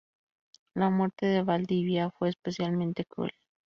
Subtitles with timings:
[0.73, 3.33] La muerte de Valdivia fue especialmente cruel.